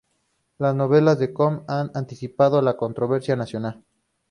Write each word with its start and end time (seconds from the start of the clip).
Las 0.57 0.73
novelas 0.73 1.19
de 1.19 1.31
Cook 1.31 1.63
han 1.67 1.91
anticipado 1.93 2.57
una 2.57 2.75
controversia 2.75 3.35
nacional. 3.35 3.83